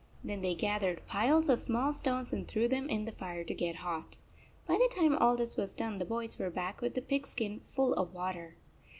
Then 0.23 0.41
they 0.41 0.55
gathered 0.55 1.05
piles 1.05 1.47
of 1.47 1.59
small 1.59 1.93
stones 1.93 2.33
and 2.33 2.47
threw 2.47 2.67
them 2.67 2.89
in 2.89 3.05
the 3.05 3.11
fire 3.11 3.43
to 3.43 3.53
get 3.53 3.75
hot. 3.85 4.17
By 4.65 4.77
the 4.79 4.91
time 4.91 5.15
all 5.15 5.37
this 5.37 5.57
was 5.57 5.75
done 5.75 5.99
the 5.99 6.05
boys 6.05 6.39
were 6.39 6.49
back 6.49 6.81
with 6.81 6.95
the 6.95 7.03
pig 7.03 7.27
skin 7.27 7.61
full 7.69 7.93
of 7.93 8.11
water. 8.11 8.55